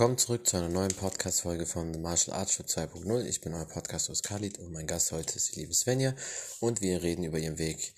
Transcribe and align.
Willkommen 0.00 0.16
zurück 0.16 0.46
zu 0.46 0.56
einer 0.56 0.70
neuen 0.70 0.96
Podcast-Folge 0.96 1.66
von 1.66 1.92
The 1.92 2.00
Martial 2.00 2.34
Arts 2.34 2.54
Show 2.54 2.62
2.0. 2.62 3.22
Ich 3.26 3.42
bin 3.42 3.52
euer 3.52 3.66
Podcast-Host 3.66 4.24
Khalid 4.24 4.58
und 4.58 4.72
mein 4.72 4.86
Gast 4.86 5.12
heute 5.12 5.36
ist 5.36 5.54
die 5.54 5.60
liebe 5.60 5.74
Svenja 5.74 6.14
und 6.62 6.80
wir 6.80 7.02
reden 7.02 7.22
über 7.22 7.36
ihren 7.36 7.58
Weg 7.58 7.92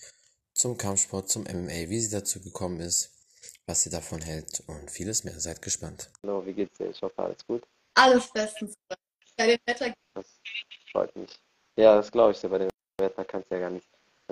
zum 0.52 0.76
Kampfsport, 0.76 1.28
zum 1.28 1.45
MMA, 1.45 1.88
wie 1.91 2.00
sie 2.00 2.10
dazu 2.10 2.42
gekommen 2.42 2.80
ist, 2.80 3.12
was 3.66 3.84
sie 3.84 3.91
davon 3.91 4.20
hält 4.20 4.64
und 4.66 4.91
vieles 4.91 5.23
mehr. 5.23 5.38
Seid 5.38 5.62
gespannt. 5.62 6.10
Hallo, 6.24 6.45
wie 6.45 6.52
geht's 6.54 6.77
dir? 6.77 6.91
Ich 6.91 7.00
hoffe, 7.00 7.23
alles 7.23 7.46
gut. 7.46 7.62
Alles 7.95 8.28
bestens. 8.32 8.74
Bei 9.37 9.46
dem 9.46 9.59
Wetter. 9.64 9.95
Das 10.14 10.27
freut 10.91 11.14
mich. 11.14 11.38
Ja, 11.77 11.95
das 11.95 12.10
glaube 12.10 12.32
ich 12.32 12.41
dir. 12.41 12.48
Bei 12.48 12.59
dem 12.59 12.70
Wetter 12.98 13.24
kann 13.24 13.42
es 13.42 13.46
ja 13.50 13.60
gar 13.60 13.70
nicht 13.70 13.87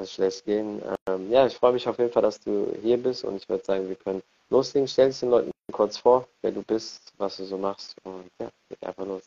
schlecht 0.07 0.45
gehen. 0.45 0.83
Ähm, 1.07 1.31
ja, 1.31 1.47
ich 1.47 1.55
freue 1.55 1.75
mich 1.75 1.87
auf 1.87 2.01
jeden 2.01 2.11
Fall, 2.11 2.23
dass 2.23 2.41
du 2.41 2.77
hier 2.83 3.01
bist 3.01 3.23
und 3.23 3.37
ich 3.37 3.49
würde 3.49 3.65
sagen, 3.65 3.89
wir 3.89 3.95
können 3.95 4.25
loslegen. 4.51 4.89
Stell 4.89 5.09
dich 5.09 5.21
den 5.21 5.31
Leuten 5.31 5.51
kurz 5.73 5.97
vor, 5.97 6.27
wer 6.43 6.53
du 6.53 6.63
bist, 6.63 7.13
was 7.17 7.37
du 7.37 7.45
so 7.45 7.57
machst 7.57 7.97
und 8.05 8.29
ja, 8.41 8.51
geht 8.69 8.83
einfach 8.85 9.07
los. 9.07 9.23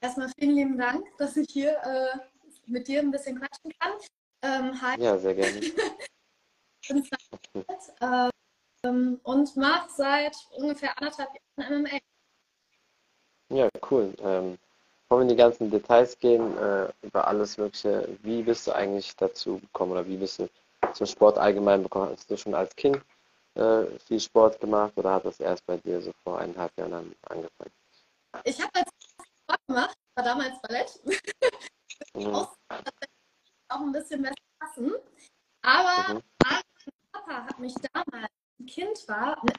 Erstmal 0.00 0.30
vielen 0.38 0.54
lieben 0.54 0.78
Dank, 0.78 1.04
dass 1.18 1.36
ich 1.36 1.48
hier 1.50 1.76
äh, 1.82 2.18
mit 2.66 2.86
dir 2.86 3.00
ein 3.00 3.10
bisschen 3.10 3.38
quatschen 3.38 3.72
kann. 3.78 3.92
Ähm, 4.42 4.80
hi. 4.80 5.00
Ja, 5.00 5.18
sehr 5.18 5.34
gerne. 5.34 5.60
bin 6.88 7.04
ähm, 8.84 9.20
und 9.24 9.56
mache 9.56 9.88
seit 9.96 10.36
ungefähr 10.56 10.96
anderthalb 10.96 11.30
Jahren 11.56 11.82
MMA. 11.82 11.98
Ja, 13.50 13.68
cool. 13.90 14.14
Ähm, 14.20 14.58
bevor 15.02 15.18
wir 15.18 15.22
in 15.22 15.28
die 15.28 15.36
ganzen 15.36 15.70
Details 15.70 16.18
gehen, 16.18 16.56
äh, 16.58 16.88
über 17.02 17.26
alles 17.26 17.58
Mögliche, 17.58 18.08
wie 18.22 18.42
bist 18.42 18.66
du 18.66 18.72
eigentlich 18.72 19.16
dazu 19.16 19.58
gekommen 19.58 19.92
oder 19.92 20.06
wie 20.06 20.16
bist 20.16 20.38
du 20.38 20.48
zum 20.92 21.06
Sport 21.06 21.38
allgemein 21.38 21.82
bekommen? 21.82 22.12
Hast 22.12 22.30
du 22.30 22.36
schon 22.36 22.54
als 22.54 22.74
Kind 22.76 23.00
äh, 23.58 23.98
viel 24.00 24.20
Sport 24.20 24.60
gemacht 24.60 24.92
oder 24.96 25.14
hat 25.14 25.24
das 25.24 25.40
erst 25.40 25.66
bei 25.66 25.76
dir 25.78 26.00
so 26.00 26.12
vor 26.22 26.38
eineinhalb 26.38 26.76
Jahren 26.78 27.14
angefangen? 27.22 27.72
Ich 28.44 28.60
habe 28.60 28.70
als 28.74 28.90
Sport 29.42 29.66
gemacht, 29.66 29.96
war 30.14 30.24
damals 30.24 30.60
Ballett. 30.62 31.00
mhm. 32.14 32.34
auch, 32.34 32.56
auch 33.68 33.80
ein 33.80 33.92
bisschen 33.92 34.22
besser 34.22 34.34
passen. 34.58 34.92
Aber 35.62 36.14
mhm. 36.14 36.22
mein 36.44 36.62
Papa 37.12 37.46
hat 37.46 37.58
mich 37.58 37.74
damals, 37.92 38.30
ein 38.60 38.66
Kind 38.66 39.08
war, 39.08 39.36
mit 39.44 39.58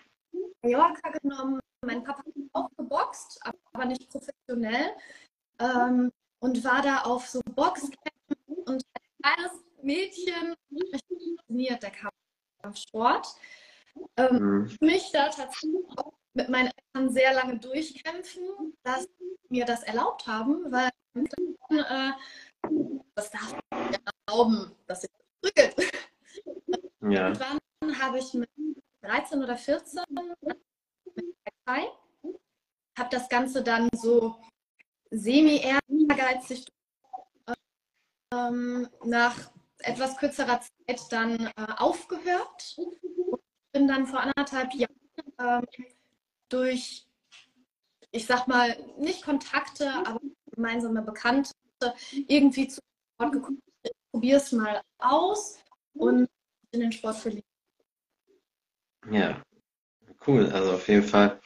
Mallorca 0.62 1.10
genommen. 1.22 1.60
Mein 1.86 2.04
Papa 2.04 2.20
hat 2.20 2.34
auch 2.54 2.70
geboxt, 2.78 3.40
aber 3.74 3.86
nicht 3.86 4.10
professionell. 4.10 4.96
Ähm, 5.60 6.12
und 6.40 6.64
war 6.64 6.82
da 6.82 7.02
auf 7.02 7.28
so 7.28 7.42
Boxkämpfen 7.54 8.64
und 8.66 8.84
ein 8.94 9.22
kleines 9.22 9.52
Mädchen 9.82 10.56
mich 10.70 10.90
fasziniert 10.90 11.84
der 11.84 11.92
Kampfsport 12.62 13.36
ähm, 14.30 14.62
mhm. 14.62 14.78
mich 14.82 15.12
da 15.12 15.30
tatsächlich 15.30 15.86
auch 15.98 16.14
mit 16.34 16.50
meinen 16.50 16.72
Eltern 16.94 17.12
sehr 17.14 17.34
lange 17.34 17.58
durchkämpfen, 17.60 18.74
dass 18.84 19.08
mir 19.50 19.66
das 19.66 19.84
erlaubt 19.84 20.28
haben, 20.28 20.72
weil 20.72 20.90
äh, 21.16 22.12
das 23.16 23.32
darf 23.32 23.54
ich 23.54 23.78
nicht 23.90 24.02
erlauben, 24.28 24.76
dass 24.88 25.04
ich 25.04 25.10
prügelt. 25.42 25.76
Ja. 27.02 27.28
Und 27.30 27.40
dann 27.40 28.00
habe 28.00 28.20
ich 28.20 28.34
mit 28.34 28.50
13 29.02 29.44
oder 29.44 29.58
14 29.58 30.04
mit 30.42 30.58
Partei, 31.66 31.88
habe 32.98 33.10
das 33.10 33.30
Ganze 33.30 33.64
dann 33.64 33.90
so 33.96 34.36
semi-ehrgeizig 35.12 36.68
ähm, 38.32 38.88
nach 39.06 39.52
etwas 39.80 40.18
kürzerer 40.18 40.60
Zeit 40.62 41.02
dann 41.10 41.48
äh, 41.48 41.52
aufgehört 41.78 42.78
dann 43.90 44.08
vor 44.08 44.22
anderthalb 44.22 44.74
Jahren 44.74 44.96
ähm, 45.40 45.66
durch, 46.50 47.06
ich 48.12 48.26
sag 48.26 48.48
mal, 48.48 48.78
nicht 48.98 49.24
Kontakte, 49.24 49.92
aber 50.06 50.22
gemeinsame 50.52 51.02
Bekannte 51.02 51.52
irgendwie 52.28 52.68
zu 52.68 52.82
Sport 53.16 53.34
gekommen. 53.34 53.62
Ich 53.84 53.92
probiere 54.12 54.38
es 54.38 54.52
mal 54.52 54.82
aus 55.00 55.60
und 55.94 56.28
in 56.72 56.80
den 56.82 56.92
Sport 56.92 57.18
verliebt. 57.18 57.46
Ja, 59.12 59.42
cool. 60.28 60.52
Also 60.52 60.74
auf 60.74 60.88
jeden 60.88 61.04
Fall 61.04 61.40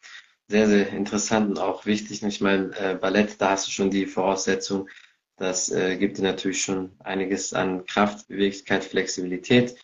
sehr, 0.48 0.68
sehr 0.68 0.90
interessant 0.90 1.50
und 1.50 1.60
auch 1.60 1.86
wichtig. 1.86 2.24
Ich 2.24 2.42
meine, 2.42 2.75
äh, 2.78 2.96
Ballett, 2.96 3.40
da 3.40 3.52
hast 3.52 3.68
du 3.68 3.72
schon 3.72 3.92
die 3.92 4.06
Voraussetzung. 4.06 4.90
Das 5.38 5.72
äh, 5.72 5.98
gibt 5.98 6.18
dir 6.18 6.24
natürlich 6.24 6.62
schon 6.62 6.96
einiges 7.00 7.54
an 7.54 7.86
Kraft, 7.86 8.28
Beweglichkeit, 8.28 8.84
Flexibilität 8.84 9.75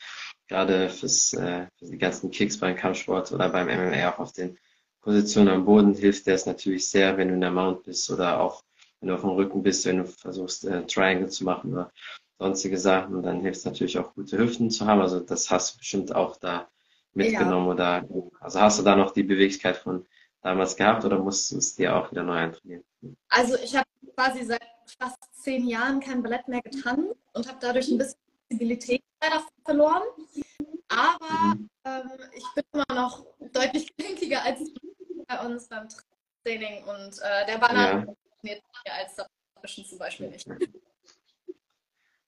gerade 0.50 0.90
fürs, 0.90 1.34
äh, 1.34 1.68
für 1.78 1.86
die 1.86 1.98
ganzen 1.98 2.32
Kicks 2.32 2.58
beim 2.58 2.76
Kampfsport 2.76 3.32
oder 3.32 3.50
beim 3.50 3.68
MMA 3.68 4.10
auch 4.10 4.20
auf 4.20 4.34
den 4.34 4.58
Positionen 5.02 5.50
am 5.50 5.66
Boden 5.66 5.94
hilft 5.94 6.28
der 6.28 6.36
es 6.36 6.46
natürlich 6.46 6.90
sehr, 6.90 7.18
wenn 7.18 7.30
du 7.30 7.36
in 7.36 7.42
der 7.42 7.52
Mount 7.52 7.84
bist 7.84 8.10
oder 8.12 8.42
auch 8.42 8.64
wenn 9.00 9.10
du 9.10 9.16
auf 9.16 9.22
dem 9.22 9.30
Rücken 9.30 9.64
bist, 9.64 9.86
wenn 9.86 10.00
du 10.00 10.06
versuchst, 10.06 10.66
äh, 10.66 10.86
Triangle 10.86 11.30
zu 11.30 11.46
machen 11.46 11.72
oder 11.72 11.92
sonstige 12.38 12.78
Sachen. 12.78 13.16
Und 13.16 13.24
dann 13.24 13.42
hilft 13.42 13.60
es 13.60 13.66
natürlich 13.66 13.98
auch, 13.98 14.14
gute 14.14 14.38
Hüften 14.38 14.70
zu 14.72 14.86
haben. 14.86 15.00
Also 15.00 15.22
das 15.22 15.50
hast 15.50 15.74
du 15.74 15.78
bestimmt 15.78 16.14
auch 16.14 16.36
da 16.38 16.68
mitgenommen 17.14 17.68
ja. 17.78 18.02
oder 18.02 18.30
also 18.42 18.60
hast 18.60 18.80
du 18.80 18.84
da 18.84 18.96
noch 18.96 19.12
die 19.12 19.24
Beweglichkeit 19.24 19.78
von 19.78 20.06
damals 20.42 20.76
gehabt 20.76 21.06
oder 21.06 21.18
musst 21.18 21.52
du 21.52 21.58
es 21.58 21.76
dir 21.76 21.96
auch 21.96 22.12
wieder 22.12 22.24
neu 22.24 22.34
eintrainieren? 22.34 22.84
Also 23.30 23.56
ich 23.56 23.76
habe 23.76 23.88
quasi 24.16 24.44
seit 24.44 24.62
fast 25.00 25.18
zehn 25.32 25.68
Jahren 25.68 26.00
kein 26.02 26.22
Ballett 26.22 26.48
mehr 26.48 26.62
getan 26.62 27.10
und 27.34 27.48
habe 27.48 27.58
dadurch 27.62 27.90
ein 27.90 27.98
bisschen 27.98 28.20
Flexibilität 28.48 29.02
leider 29.22 29.44
verloren. 29.64 30.04
Aber 30.90 31.56
mhm. 31.56 31.70
ähm, 31.86 32.12
ich 32.36 32.46
bin 32.56 32.64
immer 32.74 33.02
noch 33.02 33.26
deutlich 33.54 33.96
gelenkiger 33.96 34.44
als 34.44 34.60
bei 35.28 35.46
uns 35.46 35.68
beim 35.68 35.88
Training 36.44 36.84
und 36.86 37.20
äh, 37.22 37.46
der 37.46 37.58
Banane 37.60 38.06
funktioniert 38.06 38.64
ja. 38.86 38.94
als 38.94 39.16
dazwischen 39.16 39.86
zum 39.86 40.00
Beispiel 40.00 40.30
nicht. 40.30 40.48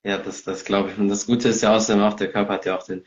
Ja, 0.03 0.17
das, 0.17 0.43
das 0.43 0.65
glaube 0.65 0.91
ich. 0.91 0.97
Und 0.97 1.09
das 1.09 1.25
Gute 1.25 1.49
ist 1.49 1.61
ja 1.61 1.75
außerdem 1.75 2.03
auch, 2.03 2.13
der 2.15 2.31
Körper 2.31 2.53
hat 2.53 2.65
ja 2.65 2.77
auch 2.77 2.83
den 2.83 3.05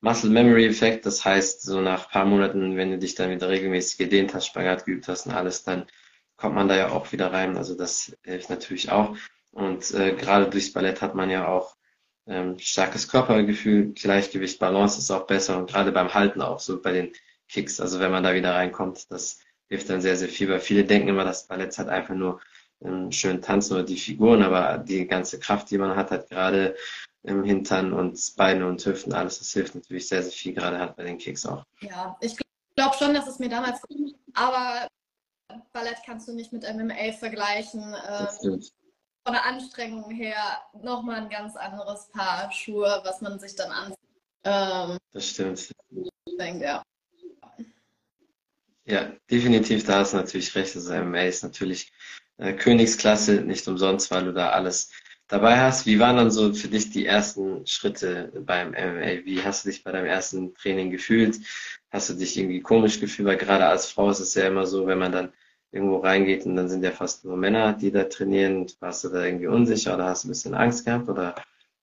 Muscle 0.00 0.30
Memory 0.30 0.66
Effekt. 0.66 1.06
Das 1.06 1.24
heißt, 1.24 1.62
so 1.62 1.80
nach 1.80 2.06
ein 2.06 2.10
paar 2.10 2.24
Monaten, 2.24 2.76
wenn 2.76 2.90
du 2.90 2.98
dich 2.98 3.14
dann 3.14 3.30
wieder 3.30 3.48
regelmäßig 3.48 3.98
gedehnt 3.98 4.34
hast, 4.34 4.46
Spagat 4.46 4.84
geübt 4.84 5.08
hast 5.08 5.26
und 5.26 5.32
alles, 5.32 5.64
dann 5.64 5.86
kommt 6.36 6.54
man 6.54 6.68
da 6.68 6.76
ja 6.76 6.90
auch 6.90 7.10
wieder 7.12 7.32
rein. 7.32 7.56
Also 7.56 7.74
das 7.74 8.16
hilft 8.22 8.50
natürlich 8.50 8.90
auch. 8.90 9.16
Und 9.52 9.90
äh, 9.92 10.14
gerade 10.14 10.48
durchs 10.48 10.72
Ballett 10.72 11.02
hat 11.02 11.14
man 11.14 11.30
ja 11.30 11.48
auch 11.48 11.76
ähm, 12.26 12.58
starkes 12.58 13.08
Körpergefühl, 13.08 13.92
Gleichgewicht, 13.92 14.58
Balance 14.58 14.98
ist 14.98 15.10
auch 15.10 15.26
besser 15.26 15.58
und 15.58 15.70
gerade 15.70 15.92
beim 15.92 16.12
Halten 16.12 16.42
auch 16.42 16.60
so 16.60 16.80
bei 16.80 16.92
den 16.92 17.12
Kicks, 17.48 17.80
also 17.80 18.00
wenn 18.00 18.10
man 18.10 18.24
da 18.24 18.34
wieder 18.34 18.54
reinkommt, 18.54 19.10
das 19.10 19.40
hilft 19.68 19.90
dann 19.90 20.00
sehr, 20.00 20.16
sehr 20.16 20.28
viel, 20.28 20.48
weil 20.48 20.60
viele 20.60 20.84
denken 20.84 21.08
immer, 21.08 21.24
dass 21.24 21.46
Ballett 21.46 21.76
hat 21.78 21.88
einfach 21.88 22.14
nur 22.14 22.40
ähm, 22.82 23.10
schön 23.12 23.42
tanzen 23.42 23.74
oder 23.74 23.84
die 23.84 23.96
Figuren, 23.96 24.42
aber 24.42 24.78
die 24.78 25.06
ganze 25.06 25.38
Kraft, 25.38 25.70
die 25.70 25.78
man 25.78 25.96
hat, 25.96 26.10
hat 26.10 26.28
gerade 26.28 26.76
im 27.22 27.44
Hintern 27.44 27.92
und 27.92 28.18
Beine 28.36 28.66
und 28.66 28.84
Hüften, 28.84 29.12
alles, 29.12 29.38
das 29.38 29.52
hilft 29.52 29.74
natürlich 29.74 30.08
sehr, 30.08 30.22
sehr 30.22 30.32
viel, 30.32 30.54
gerade 30.54 30.78
halt 30.78 30.96
bei 30.96 31.04
den 31.04 31.18
Kicks 31.18 31.46
auch. 31.46 31.64
Ja, 31.80 32.16
ich 32.20 32.36
glaube 32.76 32.96
schon, 32.96 33.14
dass 33.14 33.26
es 33.26 33.38
mir 33.38 33.48
damals, 33.48 33.80
aber 34.34 34.88
Ballett 35.72 35.98
kannst 36.04 36.28
du 36.28 36.34
nicht 36.34 36.52
mit 36.52 36.62
MMA 36.62 37.12
vergleichen. 37.18 37.94
Ähm, 38.08 38.60
von 39.26 39.34
der 39.34 39.44
Anstrengung 39.44 40.08
her 40.12 40.36
nochmal 40.80 41.22
ein 41.22 41.28
ganz 41.28 41.56
anderes 41.56 42.08
Paar 42.12 42.52
Schuhe, 42.52 43.00
was 43.04 43.20
man 43.20 43.40
sich 43.40 43.56
dann 43.56 43.72
anzieht. 43.72 43.98
Ähm, 44.44 44.98
das 45.12 45.30
stimmt. 45.30 45.72
Ich 46.26 46.36
denke, 46.38 46.64
ja. 46.64 46.82
Ja, 48.84 49.10
definitiv, 49.28 49.84
da 49.84 49.98
hast 49.98 50.12
du 50.12 50.18
natürlich 50.18 50.54
recht. 50.54 50.76
Also 50.76 50.94
MMA 50.94 51.22
ist 51.22 51.42
natürlich 51.42 51.92
äh, 52.36 52.52
Königsklasse, 52.52 53.40
nicht 53.40 53.66
umsonst, 53.66 54.12
weil 54.12 54.26
du 54.26 54.32
da 54.32 54.50
alles 54.50 54.92
dabei 55.26 55.58
hast. 55.58 55.86
Wie 55.86 55.98
waren 55.98 56.18
dann 56.18 56.30
so 56.30 56.54
für 56.54 56.68
dich 56.68 56.90
die 56.90 57.06
ersten 57.06 57.66
Schritte 57.66 58.30
beim 58.46 58.70
MMA? 58.70 59.24
Wie 59.24 59.42
hast 59.42 59.64
du 59.64 59.70
dich 59.70 59.82
bei 59.82 59.90
deinem 59.90 60.06
ersten 60.06 60.54
Training 60.54 60.92
gefühlt? 60.92 61.40
Hast 61.90 62.10
du 62.10 62.14
dich 62.14 62.36
irgendwie 62.38 62.60
komisch 62.60 63.00
gefühlt? 63.00 63.26
Weil 63.26 63.38
gerade 63.38 63.66
als 63.66 63.90
Frau 63.90 64.08
ist 64.08 64.20
es 64.20 64.34
ja 64.34 64.46
immer 64.46 64.68
so, 64.68 64.86
wenn 64.86 64.98
man 64.98 65.10
dann 65.10 65.32
irgendwo 65.72 65.98
reingeht 65.98 66.46
und 66.46 66.56
dann 66.56 66.68
sind 66.68 66.82
ja 66.82 66.90
fast 66.90 67.24
nur 67.24 67.36
Männer, 67.36 67.72
die 67.72 67.90
da 67.90 68.04
trainieren. 68.04 68.66
Warst 68.80 69.04
du 69.04 69.08
da 69.08 69.24
irgendwie 69.24 69.46
unsicher 69.48 69.94
oder 69.94 70.06
hast 70.06 70.24
du 70.24 70.28
ein 70.28 70.30
bisschen 70.30 70.54
Angst 70.54 70.84
gehabt 70.84 71.08
oder 71.08 71.34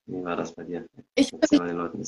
wie 0.06 0.24
war 0.24 0.36
das 0.36 0.52
bei 0.52 0.64
dir? 0.64 0.86
Ich 1.14 1.30
bin 1.30 1.40
den 1.66 1.76
Leuten 1.76 2.04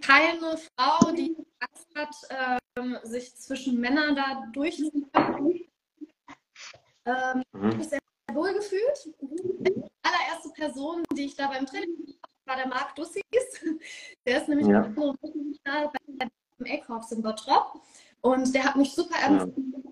keine 0.00 0.56
Frau, 0.56 1.12
die 1.12 1.36
Angst 1.60 1.88
hat, 1.94 2.54
ähm, 2.76 2.98
sich 3.04 3.34
zwischen 3.36 3.80
Männern 3.80 4.16
da 4.16 4.46
durchzuführen. 4.52 5.60
Ähm, 7.06 7.42
mhm. 7.52 7.70
Ich 7.70 7.76
mich 7.76 7.88
sehr 7.88 7.98
wohl 8.32 8.52
gefühlt. 8.52 9.08
Die 9.20 9.82
allererste 10.02 10.50
Person, 10.54 11.02
die 11.16 11.26
ich 11.26 11.36
da 11.36 11.48
beim 11.48 11.66
Training 11.66 12.14
war 12.44 12.56
der 12.56 12.68
Marc 12.68 12.94
Dussis. 12.96 13.22
Der 14.26 14.40
ist 14.40 14.48
nämlich 14.48 14.66
ja. 14.66 14.80
beim 14.80 15.16
A-Korps 16.66 17.12
in 17.12 17.22
Bottrop. 17.22 17.80
Und 18.22 18.54
der 18.54 18.64
hat 18.64 18.76
mich 18.76 18.92
super 18.92 19.16
ernst 19.16 19.56
ja 19.56 19.89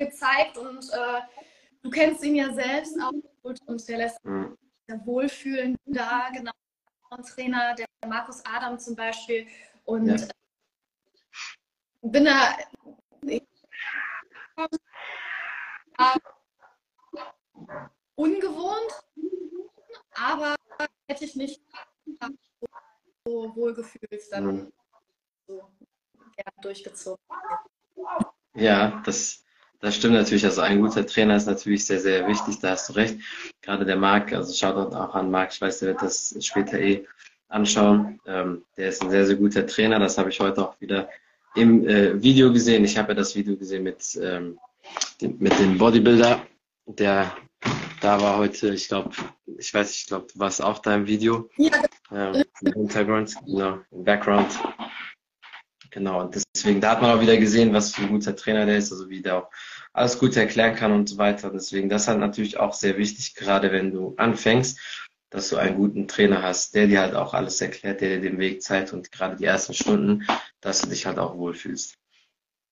gezeigt 0.00 0.56
und 0.56 0.90
äh, 0.92 1.20
du 1.82 1.90
kennst 1.90 2.24
ihn 2.24 2.34
ja 2.34 2.52
selbst 2.52 2.98
auch 3.00 3.12
gut 3.42 3.60
und 3.66 3.86
der 3.88 3.98
lässt 3.98 4.24
mhm. 4.24 4.56
sich 4.88 5.06
wohlfühlen 5.06 5.76
da, 5.86 6.30
genau. 6.32 6.52
Trainer, 7.34 7.74
der 7.74 7.86
Markus 8.06 8.40
Adam 8.44 8.78
zum 8.78 8.94
Beispiel. 8.94 9.46
Und 9.84 10.06
ja. 10.06 10.28
bin 12.02 12.24
da 12.24 12.56
ungewohnt, 18.14 19.04
aber 20.12 20.54
hätte 21.08 21.24
ich 21.24 21.34
nicht 21.34 21.60
so 23.24 23.56
wohlgefühlt 23.56 24.22
dann 24.30 24.44
mhm. 24.44 24.72
so 25.48 25.68
gerne 26.36 26.62
durchgezogen. 26.62 27.24
Ja, 28.54 29.02
das, 29.04 29.44
das 29.80 29.96
stimmt 29.96 30.14
natürlich. 30.14 30.44
Also 30.44 30.60
ein 30.60 30.80
guter 30.80 31.06
Trainer 31.06 31.36
ist 31.36 31.46
natürlich 31.46 31.86
sehr, 31.86 32.00
sehr 32.00 32.26
wichtig, 32.28 32.58
da 32.60 32.70
hast 32.70 32.88
du 32.88 32.92
recht. 32.94 33.18
Gerade 33.62 33.84
der 33.84 33.96
Marc, 33.96 34.32
also 34.32 34.52
schaut 34.52 34.94
auch 34.94 35.14
an 35.14 35.30
Marc, 35.30 35.52
ich 35.52 35.60
weiß, 35.60 35.80
der 35.80 35.88
wird 35.90 36.02
das 36.02 36.34
später 36.40 36.78
eh 36.78 37.06
anschauen. 37.48 38.20
Ähm, 38.26 38.62
der 38.76 38.88
ist 38.88 39.02
ein 39.02 39.10
sehr, 39.10 39.26
sehr 39.26 39.36
guter 39.36 39.66
Trainer. 39.66 39.98
Das 39.98 40.18
habe 40.18 40.30
ich 40.30 40.40
heute 40.40 40.62
auch 40.62 40.80
wieder 40.80 41.08
im 41.54 41.86
äh, 41.86 42.22
Video 42.22 42.52
gesehen. 42.52 42.84
Ich 42.84 42.96
habe 42.96 43.08
ja 43.08 43.14
das 43.14 43.34
Video 43.34 43.56
gesehen 43.56 43.82
mit, 43.82 44.18
ähm, 44.22 44.58
dem, 45.20 45.36
mit 45.38 45.58
dem 45.58 45.76
Bodybuilder, 45.78 46.42
der 46.86 47.32
da 48.00 48.20
war 48.20 48.38
heute, 48.38 48.70
ich 48.70 48.88
glaube, 48.88 49.10
ich 49.58 49.72
weiß, 49.72 49.94
ich 49.94 50.06
glaube, 50.06 50.26
du 50.32 50.38
warst 50.38 50.62
auch 50.62 50.78
da 50.78 50.94
im 50.94 51.06
Video. 51.06 51.50
Ja. 51.58 51.70
Ähm, 52.10 52.44
Im 52.62 52.72
Hintergrund, 52.72 53.34
genau, 53.46 53.78
im 53.90 54.04
Background. 54.04 54.58
Genau, 55.90 56.20
und 56.20 56.40
deswegen, 56.54 56.80
da 56.80 56.92
hat 56.92 57.02
man 57.02 57.10
auch 57.10 57.20
wieder 57.20 57.36
gesehen, 57.36 57.72
was 57.72 57.92
für 57.92 58.02
ein 58.02 58.10
guter 58.10 58.36
Trainer 58.36 58.64
der 58.64 58.78
ist, 58.78 58.92
also 58.92 59.10
wie 59.10 59.22
der 59.22 59.38
auch 59.38 59.50
alles 59.92 60.18
gut 60.18 60.36
erklären 60.36 60.76
kann 60.76 60.92
und 60.92 61.08
so 61.08 61.18
weiter. 61.18 61.50
Deswegen, 61.50 61.88
das 61.88 62.02
ist 62.02 62.08
halt 62.08 62.20
natürlich 62.20 62.58
auch 62.58 62.74
sehr 62.74 62.96
wichtig, 62.96 63.34
gerade 63.34 63.72
wenn 63.72 63.90
du 63.90 64.14
anfängst, 64.16 64.78
dass 65.30 65.48
du 65.48 65.56
einen 65.56 65.76
guten 65.76 66.06
Trainer 66.06 66.42
hast, 66.42 66.74
der 66.74 66.86
dir 66.86 67.00
halt 67.00 67.14
auch 67.14 67.34
alles 67.34 67.60
erklärt, 67.60 68.00
der 68.00 68.16
dir 68.16 68.30
den 68.30 68.38
Weg 68.38 68.62
zeigt 68.62 68.92
und 68.92 69.10
gerade 69.10 69.36
die 69.36 69.44
ersten 69.44 69.74
Stunden, 69.74 70.26
dass 70.60 70.80
du 70.80 70.88
dich 70.88 71.06
halt 71.06 71.18
auch 71.18 71.36
wohlfühlst. 71.36 71.94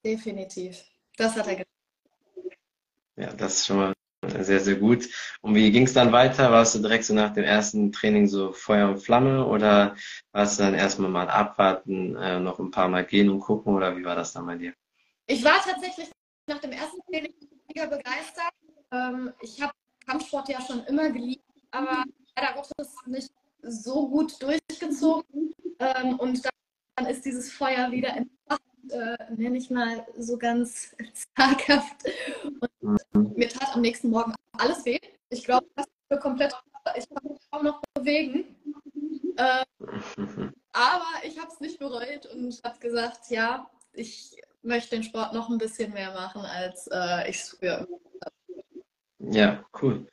Definitiv. 0.05 0.81
Das 1.17 1.35
hat 1.35 1.49
er 1.49 1.56
gesagt. 1.56 1.69
Ja, 3.17 3.32
das 3.32 3.55
ist 3.55 3.67
schon 3.67 3.76
mal 3.79 3.93
sehr, 4.26 4.61
sehr 4.61 4.76
gut. 4.76 5.09
Und 5.41 5.55
wie 5.55 5.70
ging 5.70 5.85
es 5.85 5.93
dann 5.93 6.12
weiter? 6.12 6.50
Warst 6.50 6.75
du 6.75 6.81
direkt 6.81 7.05
so 7.05 7.15
nach 7.15 7.32
dem 7.32 7.44
ersten 7.44 7.93
Training 7.93 8.26
so 8.26 8.53
Feuer 8.53 8.88
und 8.88 8.99
Flamme 8.99 9.47
oder 9.47 9.97
warst 10.32 10.59
du 10.59 10.65
dann 10.65 10.75
erstmal 10.75 11.11
mal 11.11 11.29
abwarten, 11.29 12.17
äh, 12.17 12.41
noch 12.41 12.59
ein 12.59 12.70
paar 12.70 12.88
Mal 12.88 13.05
gehen 13.05 13.31
und 13.31 13.41
gucken 13.41 13.75
oder 13.75 13.97
wie 13.97 14.05
war 14.05 14.17
das 14.17 14.32
dann 14.32 14.47
bei 14.47 14.56
dir? 14.56 14.73
Ich 15.26 15.44
war 15.44 15.62
tatsächlich 15.62 16.11
nach 16.47 16.59
dem 16.59 16.73
ersten 16.73 17.00
Training 17.11 17.35
mega 17.69 17.87
begeistert. 17.87 18.53
Ähm, 18.93 19.32
ich 19.41 19.61
habe 19.62 19.73
Kampfsport 20.06 20.49
ja 20.49 20.61
schon 20.61 20.85
immer 20.85 21.11
geliebt, 21.11 21.44
aber 21.70 22.05
leider 22.37 22.55
Gottes 22.55 22.94
nicht 23.06 23.31
so 23.62 24.09
gut 24.09 24.43
durchgezogen. 24.43 25.55
Ähm, 25.79 26.19
und 26.19 26.43
dann 26.98 27.06
ist 27.06 27.24
dieses 27.24 27.52
Feuer 27.52 27.90
wieder 27.90 28.08
entfacht, 28.16 28.62
äh, 28.90 29.16
nenne 29.36 29.58
ich 29.58 29.70
mal 29.70 30.06
so 30.18 30.36
ganz 30.36 30.94
zaghaft. 31.36 31.96
Und 32.80 33.00
mhm. 33.12 33.32
mir 33.36 33.48
tat 33.48 33.74
am 33.74 33.82
nächsten 33.82 34.10
Morgen 34.10 34.34
alles 34.56 34.84
weh. 34.84 34.98
Ich 35.30 35.44
glaube, 35.44 35.66
das 35.76 35.86
ist 36.08 36.20
komplett, 36.20 36.54
ich 36.96 37.08
kann 37.08 37.30
mich 37.30 37.38
kaum 37.50 37.64
noch 37.64 37.80
bewegen. 37.94 38.56
Äh, 39.36 39.64
aber 40.72 41.06
ich 41.22 41.38
habe 41.38 41.52
es 41.52 41.60
nicht 41.60 41.78
bereut 41.78 42.26
und 42.34 42.60
habe 42.64 42.78
gesagt, 42.80 43.30
ja, 43.30 43.70
ich 43.92 44.40
möchte 44.62 44.96
den 44.96 45.04
Sport 45.04 45.32
noch 45.32 45.48
ein 45.48 45.58
bisschen 45.58 45.92
mehr 45.92 46.12
machen, 46.12 46.42
als 46.42 46.88
äh, 46.90 47.30
ich 47.30 47.36
es 47.36 47.50
früher 47.50 47.80
habe. 47.80 48.00
Ja, 49.20 49.64
cool. 49.82 50.06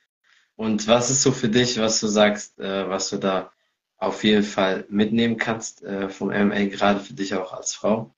Und 0.55 0.87
was 0.87 1.09
ist 1.09 1.23
so 1.23 1.31
für 1.31 1.49
dich, 1.49 1.79
was 1.79 1.99
du 1.99 2.07
sagst, 2.07 2.59
äh, 2.59 2.87
was 2.87 3.09
du 3.09 3.17
da 3.17 3.51
auf 3.97 4.24
jeden 4.24 4.44
Fall 4.44 4.86
mitnehmen 4.89 5.38
kannst 5.38 5.83
äh, 5.83 6.09
vom 6.09 6.30
MMA, 6.30 6.65
gerade 6.65 7.00
für 7.00 7.13
dich 7.13 7.33
auch 7.33 7.53
als 7.53 7.74
Frau? 7.74 8.13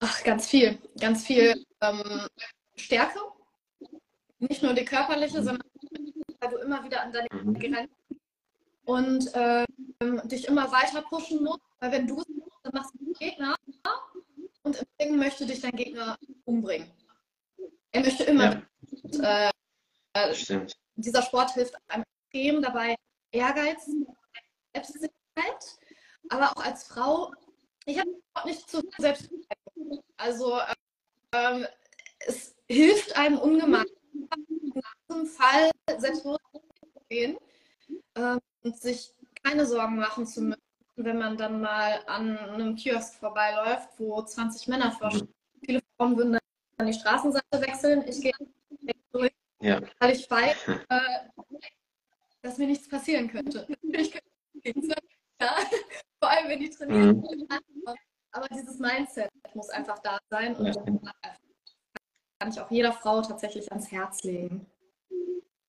Ach, 0.00 0.22
ganz 0.24 0.48
viel. 0.48 0.78
Ganz 1.00 1.24
viel 1.26 1.64
ähm, 1.80 2.26
Stärke. 2.76 3.18
Nicht 4.38 4.62
nur 4.62 4.72
die 4.74 4.84
körperliche, 4.84 5.42
sondern 5.42 5.68
weil 6.40 6.50
du 6.50 6.58
immer 6.58 6.84
wieder 6.84 7.02
an 7.02 7.12
deine 7.12 7.28
mhm. 7.32 7.54
Grenzen 7.54 8.20
und 8.84 9.30
ähm, 9.34 10.28
dich 10.28 10.46
immer 10.46 10.70
weiter 10.70 11.02
pushen 11.02 11.42
musst. 11.42 11.62
Weil 11.80 11.92
wenn 11.92 12.06
du 12.06 12.20
es 12.20 12.28
machst, 12.28 12.60
dann 12.62 12.72
machst 12.74 12.94
du 12.94 13.04
den 13.04 13.12
Gegner 13.14 13.56
und 14.62 14.76
im 14.76 14.86
Ring 15.00 15.16
möchte 15.16 15.46
dich 15.46 15.60
dein 15.60 15.72
Gegner 15.72 16.16
umbringen. 16.44 16.90
Er 17.92 18.02
möchte 18.02 18.24
immer. 18.24 18.44
Ja. 18.44 18.62
Und, 19.02 19.20
äh, 19.20 20.34
Stimmt 20.34 20.76
dieser 20.98 21.22
Sport 21.22 21.52
hilft 21.52 21.74
einem 21.88 22.04
extrem 22.32 22.62
dabei, 22.62 22.96
Ehrgeiz, 23.30 23.88
Selbstsicherheit, 24.86 25.78
aber 26.28 26.50
auch 26.50 26.64
als 26.64 26.84
Frau, 26.84 27.32
ich 27.86 27.98
habe 27.98 28.10
nicht 28.44 28.68
zu 28.68 28.82
Selbstbewusstsein. 28.98 30.02
Also 30.16 30.58
ähm, 31.32 31.66
es 32.20 32.54
hilft 32.66 33.16
einem 33.16 33.38
ungemein, 33.38 33.86
in 34.48 34.82
diesem 35.08 35.26
Fall 35.26 35.70
selbstbewusst 35.96 36.42
zu 36.52 37.00
gehen 37.08 37.38
ähm, 38.16 38.40
und 38.62 38.76
sich 38.76 39.14
keine 39.42 39.64
Sorgen 39.66 39.96
machen 39.96 40.26
zu 40.26 40.42
müssen, 40.42 40.62
wenn 40.96 41.18
man 41.18 41.36
dann 41.36 41.60
mal 41.60 42.02
an 42.06 42.36
einem 42.36 42.76
Kiosk 42.76 43.14
vorbeiläuft, 43.14 43.88
wo 43.98 44.22
20 44.22 44.68
Männer 44.68 44.92
vorstehen. 44.92 45.32
Viele 45.64 45.80
Frauen 45.96 46.16
würden 46.16 46.38
dann 46.76 46.86
die 46.86 46.92
Straßenseite 46.92 47.60
wechseln. 47.60 48.06
Ich 48.06 48.20
gehe 48.20 48.32
durch 49.12 49.32
ja. 49.60 49.80
Weil 49.98 50.14
ich 50.14 50.30
weiß, 50.30 50.56
äh, 50.88 51.00
dass 52.42 52.58
mir 52.58 52.66
nichts 52.66 52.88
passieren 52.88 53.28
könnte. 53.28 53.66
Ich 53.82 54.10
könnte 54.12 54.28
ja, 55.40 55.56
vor 56.20 56.30
allem 56.30 56.48
wenn 56.48 56.60
die 56.60 56.70
trainieren. 56.70 57.16
Mhm. 57.16 57.46
Aber 58.32 58.46
dieses 58.48 58.78
Mindset 58.78 59.30
muss 59.54 59.70
einfach 59.70 59.98
da 60.00 60.18
sein 60.30 60.54
und 60.56 60.66
ja. 60.66 60.74
kann 62.38 62.50
ich 62.50 62.60
auch 62.60 62.70
jeder 62.70 62.92
Frau 62.92 63.22
tatsächlich 63.22 63.70
ans 63.70 63.90
Herz 63.90 64.22
legen. 64.22 64.66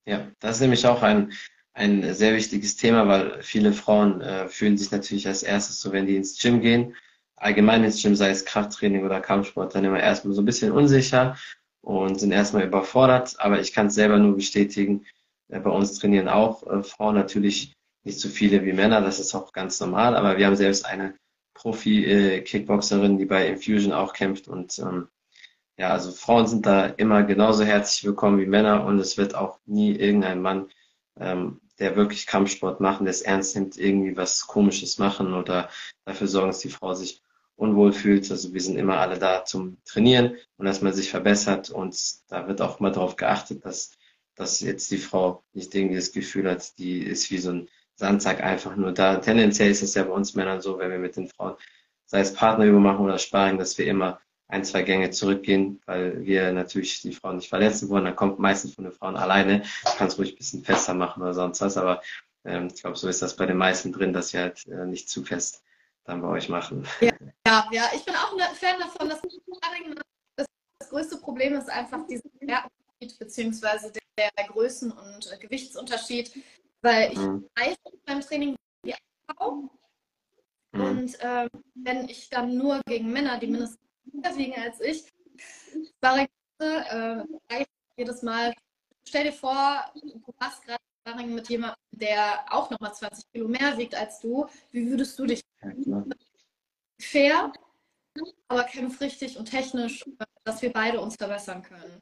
Ja, 0.05 0.27
das 0.39 0.55
ist 0.55 0.61
nämlich 0.61 0.85
auch 0.85 1.01
ein, 1.01 1.31
ein 1.73 2.13
sehr 2.13 2.35
wichtiges 2.35 2.75
Thema, 2.75 3.07
weil 3.07 3.41
viele 3.41 3.73
Frauen 3.73 4.21
äh, 4.21 4.47
fühlen 4.47 4.77
sich 4.77 4.91
natürlich 4.91 5.27
als 5.27 5.43
erstes 5.43 5.79
so, 5.79 5.91
wenn 5.91 6.05
die 6.05 6.15
ins 6.15 6.39
Gym 6.39 6.61
gehen, 6.61 6.95
allgemein 7.35 7.83
ins 7.83 8.01
Gym, 8.01 8.15
sei 8.15 8.29
es 8.29 8.45
Krafttraining 8.45 9.05
oder 9.05 9.21
Kampfsport, 9.21 9.73
dann 9.73 9.85
immer 9.85 9.99
erstmal 9.99 10.33
so 10.33 10.41
ein 10.41 10.45
bisschen 10.45 10.71
unsicher 10.71 11.37
und 11.81 12.19
sind 12.19 12.31
erstmal 12.31 12.65
überfordert. 12.65 13.35
Aber 13.39 13.59
ich 13.59 13.73
kann 13.73 13.87
es 13.87 13.95
selber 13.95 14.17
nur 14.17 14.35
bestätigen. 14.35 15.05
Äh, 15.47 15.59
bei 15.59 15.69
uns 15.69 15.97
trainieren 15.97 16.27
auch 16.27 16.65
äh, 16.67 16.83
Frauen 16.83 17.15
natürlich 17.15 17.73
nicht 18.03 18.19
so 18.19 18.29
viele 18.29 18.65
wie 18.65 18.73
Männer. 18.73 19.01
Das 19.01 19.19
ist 19.19 19.35
auch 19.35 19.51
ganz 19.53 19.79
normal. 19.79 20.15
Aber 20.15 20.37
wir 20.37 20.45
haben 20.45 20.55
selbst 20.55 20.85
eine 20.85 21.15
Profi-Kickboxerin, 21.53 23.17
die 23.17 23.25
bei 23.25 23.47
Infusion 23.47 23.93
auch 23.93 24.13
kämpft. 24.13 24.47
Und 24.47 24.79
ähm, 24.79 25.07
ja, 25.77 25.89
also 25.89 26.11
Frauen 26.11 26.47
sind 26.47 26.65
da 26.65 26.85
immer 26.85 27.23
genauso 27.23 27.63
herzlich 27.63 28.05
willkommen 28.05 28.39
wie 28.39 28.45
Männer. 28.45 28.85
Und 28.85 28.99
es 28.99 29.17
wird 29.17 29.35
auch 29.35 29.59
nie 29.65 29.91
irgendein 29.95 30.41
Mann, 30.41 30.69
ähm, 31.19 31.61
der 31.79 31.95
wirklich 31.95 32.27
Kampfsport 32.27 32.79
machen, 32.79 33.05
der 33.05 33.11
es 33.11 33.21
ernst 33.21 33.55
nimmt, 33.55 33.77
irgendwie 33.77 34.15
was 34.17 34.47
Komisches 34.47 34.97
machen 34.97 35.33
oder 35.33 35.69
dafür 36.05 36.27
sorgen, 36.27 36.49
dass 36.49 36.59
die 36.59 36.69
Frau 36.69 36.93
sich 36.93 37.21
unwohl 37.55 37.91
fühlt. 37.91 38.29
Also 38.31 38.53
wir 38.53 38.61
sind 38.61 38.77
immer 38.77 38.97
alle 38.97 39.19
da 39.19 39.45
zum 39.45 39.77
Trainieren 39.85 40.37
und 40.57 40.65
dass 40.65 40.81
man 40.81 40.93
sich 40.93 41.09
verbessert 41.09 41.69
und 41.69 41.95
da 42.29 42.47
wird 42.47 42.61
auch 42.61 42.79
mal 42.79 42.91
darauf 42.91 43.15
geachtet, 43.17 43.65
dass, 43.65 43.91
dass 44.35 44.61
jetzt 44.61 44.89
die 44.91 44.97
Frau 44.97 45.43
nicht 45.53 45.75
irgendwie 45.75 45.95
das 45.95 46.11
Gefühl 46.11 46.49
hat, 46.49 46.77
die 46.77 46.99
ist 46.99 47.29
wie 47.31 47.37
so 47.37 47.51
ein 47.51 47.69
Sandsack 47.99 48.41
einfach 48.41 48.77
nur 48.77 48.93
da. 48.93 49.17
Tendenziell 49.17 49.69
ist 49.69 49.83
es 49.83 49.93
ja 49.93 50.03
bei 50.03 50.13
uns 50.13 50.33
Männern 50.33 50.61
so, 50.61 50.79
wenn 50.79 50.89
wir 50.89 50.97
mit 50.97 51.17
den 51.17 51.27
Frauen, 51.27 51.55
sei 52.05 52.21
es 52.21 52.33
Partnerübungen 52.33 52.83
machen 52.83 53.03
oder 53.03 53.19
Sparring, 53.19 53.57
dass 53.57 53.77
wir 53.77 53.87
immer 53.87 54.21
ein, 54.47 54.63
zwei 54.63 54.83
Gänge 54.83 55.11
zurückgehen, 55.11 55.81
weil 55.85 56.25
wir 56.25 56.53
natürlich 56.53 57.01
die 57.01 57.13
Frauen 57.13 57.35
nicht 57.35 57.49
verletzen 57.49 57.89
wollen. 57.89 58.05
Dann 58.05 58.15
kommt 58.15 58.39
meistens 58.39 58.73
von 58.73 58.85
den 58.85 58.93
Frauen 58.93 59.17
alleine. 59.17 59.59
Du 59.59 59.91
kannst 59.97 60.17
ruhig 60.17 60.33
ein 60.33 60.37
bisschen 60.37 60.63
fester 60.63 60.93
machen 60.93 61.21
oder 61.21 61.33
sonst 61.33 61.59
was, 61.61 61.75
aber 61.75 62.01
ähm, 62.45 62.67
ich 62.73 62.81
glaube, 62.81 62.97
so 62.97 63.09
ist 63.09 63.21
das 63.21 63.35
bei 63.35 63.45
den 63.45 63.57
meisten 63.57 63.91
drin, 63.91 64.13
dass 64.13 64.29
sie 64.29 64.39
halt 64.39 64.65
äh, 64.67 64.85
nicht 64.85 65.09
zu 65.09 65.23
fest 65.23 65.61
dann 66.05 66.21
bei 66.21 66.29
euch 66.29 66.47
machen. 66.47 66.87
Ja, 67.01 67.11
ja, 67.45 67.67
ja. 67.71 67.83
ich 67.93 68.05
bin 68.05 68.15
auch 68.15 68.31
ein 68.31 68.55
Fan 68.55 68.79
davon, 68.79 69.09
dass 69.09 69.21
das, 70.37 70.47
das 70.79 70.89
größte 70.89 71.17
Problem 71.17 71.53
ist 71.53 71.69
einfach 71.69 72.07
dieser 72.07 72.23
Unterschied 72.39 73.19
beziehungsweise 73.19 73.91
der, 73.91 74.29
der 74.37 74.47
Größen- 74.47 74.91
und 74.91 75.31
äh, 75.31 75.37
Gewichtsunterschied, 75.37 76.31
weil 76.81 77.11
ich 77.11 77.19
mhm. 77.19 77.47
weiß 77.55 77.75
beim 78.05 78.21
Training 78.21 78.55
die 78.85 78.95
auch. 79.37 79.69
Mhm. 80.71 80.81
Und 80.81 81.17
ähm, 81.21 81.49
wenn 81.75 82.09
ich 82.09 82.29
dann 82.29 82.57
nur 82.57 82.81
gegen 82.85 83.11
Männer, 83.11 83.39
die 83.39 83.47
mindestens 83.47 83.79
mehr 84.11 84.37
wiegen 84.37 84.55
als 84.61 84.79
ich, 84.81 85.05
sparring, 85.97 86.27
äh, 86.59 87.23
jedes 87.97 88.21
Mal, 88.21 88.53
stell 89.07 89.25
dir 89.25 89.33
vor, 89.33 89.85
du 89.95 90.33
machst 90.39 90.63
gerade 90.63 90.79
Sparring 91.01 91.33
mit 91.33 91.49
jemandem, 91.49 91.79
der 91.91 92.45
auch 92.49 92.69
nochmal 92.69 92.93
20 92.93 93.31
Kilo 93.31 93.47
mehr 93.47 93.77
wiegt 93.77 93.95
als 93.95 94.19
du, 94.19 94.47
wie 94.71 94.89
würdest 94.89 95.17
du 95.17 95.25
dich 95.25 95.41
ja, 95.61 96.03
fair, 96.99 97.53
aber 98.47 98.63
kämpf 98.63 98.99
richtig 99.01 99.37
und 99.37 99.49
technisch, 99.49 100.05
dass 100.43 100.61
wir 100.61 100.71
beide 100.71 100.99
uns 100.99 101.15
verbessern 101.15 101.61
können. 101.61 102.01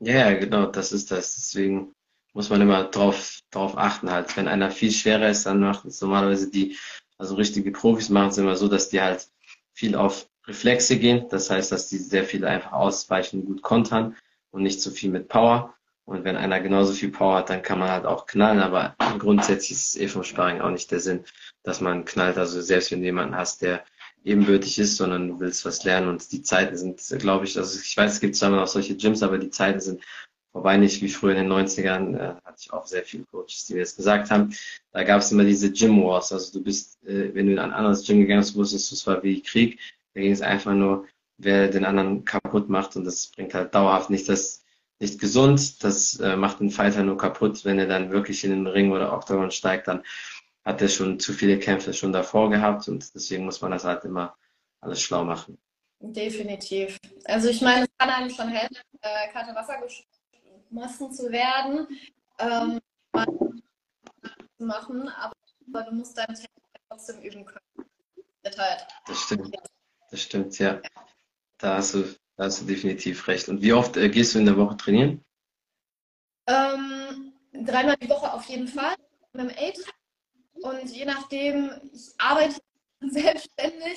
Ja, 0.00 0.32
genau, 0.34 0.66
das 0.66 0.92
ist 0.92 1.10
das. 1.10 1.34
Deswegen 1.34 1.94
muss 2.32 2.50
man 2.50 2.60
immer 2.60 2.84
drauf, 2.84 3.40
drauf 3.50 3.76
achten 3.76 4.10
halt. 4.10 4.36
Wenn 4.36 4.48
einer 4.48 4.70
viel 4.70 4.92
schwerer 4.92 5.28
ist, 5.28 5.46
dann 5.46 5.60
macht 5.60 5.84
es 5.84 6.00
normalerweise 6.00 6.50
die, 6.50 6.76
also 7.18 7.34
richtige 7.34 7.70
Profis 7.72 8.08
machen 8.08 8.30
es 8.30 8.38
immer 8.38 8.56
so, 8.56 8.68
dass 8.68 8.88
die 8.88 9.00
halt 9.00 9.28
viel 9.72 9.94
auf 9.94 10.28
Reflexe 10.46 10.98
gehen. 10.98 11.26
Das 11.30 11.50
heißt, 11.50 11.70
dass 11.72 11.88
die 11.88 11.98
sehr 11.98 12.24
viele 12.24 12.48
einfach 12.48 12.72
ausweichen, 12.72 13.44
gut 13.44 13.62
kontern 13.62 14.16
und 14.50 14.62
nicht 14.62 14.80
so 14.80 14.90
viel 14.90 15.10
mit 15.10 15.28
Power. 15.28 15.74
Und 16.04 16.24
wenn 16.24 16.36
einer 16.36 16.60
genauso 16.60 16.92
viel 16.92 17.10
Power 17.10 17.36
hat, 17.36 17.50
dann 17.50 17.62
kann 17.62 17.78
man 17.78 17.90
halt 17.90 18.06
auch 18.06 18.26
knallen. 18.26 18.60
Aber 18.60 18.96
grundsätzlich 19.18 19.72
ist 19.72 19.94
es 19.94 20.00
eh 20.00 20.08
vom 20.08 20.24
Sparring 20.24 20.60
auch 20.60 20.70
nicht 20.70 20.90
der 20.90 21.00
Sinn, 21.00 21.24
dass 21.62 21.80
man 21.80 22.04
knallt. 22.04 22.38
Also 22.38 22.60
selbst 22.60 22.90
wenn 22.90 23.00
du 23.00 23.06
jemanden 23.06 23.36
hast, 23.36 23.62
der 23.62 23.84
ebenbürtig 24.24 24.78
ist, 24.78 24.96
sondern 24.96 25.28
du 25.28 25.40
willst 25.40 25.64
was 25.64 25.84
lernen 25.84 26.08
und 26.08 26.30
die 26.32 26.42
Zeiten 26.42 26.76
sind, 26.76 27.00
glaube 27.18 27.44
ich, 27.44 27.56
also 27.56 27.78
ich 27.78 27.96
weiß, 27.96 28.12
es 28.12 28.20
gibt 28.20 28.36
zwar 28.36 28.50
noch 28.50 28.66
solche 28.66 28.96
Gyms, 28.96 29.22
aber 29.22 29.38
die 29.38 29.50
Zeiten 29.50 29.80
sind 29.80 30.02
vorbei, 30.52 30.76
nicht 30.76 31.02
wie 31.02 31.08
früher 31.08 31.32
in 31.34 31.48
den 31.48 31.52
90ern, 31.52 32.14
äh, 32.16 32.34
hatte 32.44 32.58
ich 32.60 32.72
auch 32.72 32.86
sehr 32.86 33.02
viele 33.02 33.24
Coaches, 33.24 33.66
die 33.66 33.74
mir 33.74 33.80
das 33.80 33.96
gesagt 33.96 34.30
haben. 34.30 34.54
Da 34.92 35.02
gab 35.02 35.20
es 35.20 35.32
immer 35.32 35.44
diese 35.44 35.72
Gym 35.72 36.02
Wars. 36.04 36.32
Also 36.32 36.52
du 36.52 36.62
bist, 36.62 37.02
äh, 37.04 37.34
wenn 37.34 37.46
du 37.46 37.52
in 37.52 37.58
ein 37.58 37.72
anderes 37.72 38.06
Gym 38.06 38.20
gegangen 38.20 38.42
bist, 38.42 38.54
wusstest 38.54 38.90
du, 38.90 38.94
es 38.94 39.06
war 39.06 39.22
wie 39.22 39.42
Krieg. 39.42 39.80
Da 40.14 40.20
ging 40.20 40.32
es 40.32 40.42
einfach 40.42 40.74
nur, 40.74 41.06
wer 41.38 41.68
den 41.68 41.84
anderen 41.84 42.24
kaputt 42.24 42.68
macht 42.68 42.96
und 42.96 43.04
das 43.04 43.28
bringt 43.28 43.54
halt 43.54 43.74
dauerhaft 43.74 44.10
nicht 44.10 44.28
das, 44.28 44.64
nicht 45.00 45.18
gesund. 45.18 45.82
Das 45.82 46.20
äh, 46.20 46.36
macht 46.36 46.60
den 46.60 46.70
Fighter 46.70 47.02
nur 47.02 47.16
kaputt. 47.16 47.64
Wenn 47.64 47.78
er 47.78 47.86
dann 47.86 48.10
wirklich 48.10 48.44
in 48.44 48.50
den 48.50 48.66
Ring 48.66 48.92
oder 48.92 49.12
Octagon 49.12 49.50
steigt, 49.50 49.88
dann 49.88 50.02
hat 50.64 50.82
er 50.82 50.88
schon 50.88 51.18
zu 51.18 51.32
viele 51.32 51.58
Kämpfe 51.58 51.92
schon 51.94 52.12
davor 52.12 52.50
gehabt 52.50 52.88
und 52.88 53.14
deswegen 53.14 53.44
muss 53.44 53.60
man 53.60 53.72
das 53.72 53.84
halt 53.84 54.04
immer 54.04 54.36
alles 54.80 55.02
schlau 55.02 55.24
machen. 55.24 55.58
Definitiv. 55.98 56.98
Also 57.24 57.48
ich 57.48 57.60
meine, 57.60 57.84
es 57.84 57.90
kann 57.98 58.10
einem 58.10 58.30
schon 58.30 58.48
helfen, 58.48 58.76
äh, 59.00 59.32
kalte 59.32 59.54
Wasser 59.54 59.80
gemessen 60.72 61.12
zu 61.12 61.30
werden, 61.30 61.86
ähm, 62.38 62.80
machen, 64.58 65.08
aber 65.08 65.82
du 65.84 65.94
musst 65.94 66.16
deine 66.16 66.34
Technik 66.34 66.50
trotzdem 66.88 67.20
üben 67.20 67.44
können. 67.44 67.60
Halt. 68.44 68.86
Das 69.06 69.18
stimmt. 69.18 69.56
Das 70.10 70.20
stimmt, 70.20 70.58
ja. 70.58 70.80
Da 71.58 71.76
hast 71.76 71.94
du, 71.94 72.02
da 72.36 72.44
hast 72.44 72.60
du 72.60 72.66
definitiv 72.66 73.28
recht. 73.28 73.48
Und 73.48 73.62
wie 73.62 73.72
oft 73.72 73.96
äh, 73.96 74.08
gehst 74.08 74.34
du 74.34 74.40
in 74.40 74.46
der 74.46 74.56
Woche 74.56 74.76
trainieren? 74.76 75.24
Ähm, 76.46 77.32
dreimal 77.52 77.96
die 77.96 78.08
Woche 78.08 78.32
auf 78.32 78.44
jeden 78.46 78.68
Fall. 78.68 78.94
Mit 79.32 79.50
dem 79.50 79.56
Aid. 79.56 79.78
Und 80.54 80.90
je 80.90 81.04
nachdem, 81.04 81.70
ich 81.92 82.12
arbeite 82.18 82.60
selbstständig, 83.00 83.96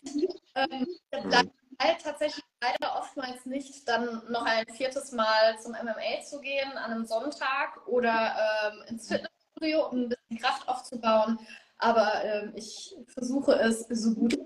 ähm, 0.56 0.88
dann 1.12 1.52
halt 1.80 2.02
tatsächlich 2.02 2.44
leider 2.62 2.98
oftmals 2.98 3.46
nicht, 3.46 3.88
dann 3.88 4.22
noch 4.30 4.46
ein 4.46 4.66
viertes 4.76 5.12
Mal 5.12 5.60
zum 5.60 5.74
MMA 5.74 6.24
zu 6.24 6.40
gehen 6.40 6.72
an 6.72 6.92
einem 6.92 7.06
Sonntag 7.06 7.88
oder 7.88 8.36
ähm, 8.66 8.84
ins 8.88 9.08
Fitnessstudio, 9.08 9.88
um 9.88 10.04
ein 10.04 10.10
bisschen 10.10 10.38
Kraft 10.40 10.68
aufzubauen. 10.68 11.40
Aber 11.78 12.24
ähm, 12.24 12.54
ich 12.56 12.96
versuche 13.08 13.54
es 13.54 13.88
so 13.90 14.14
gut 14.14 14.38